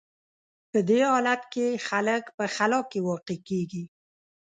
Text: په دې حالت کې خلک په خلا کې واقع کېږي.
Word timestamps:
په 0.71 0.79
دې 0.89 0.99
حالت 1.11 1.41
کې 1.53 1.67
خلک 1.87 2.23
په 2.37 2.45
خلا 2.55 2.79
کې 2.91 2.99
واقع 3.07 3.37
کېږي. 3.47 3.83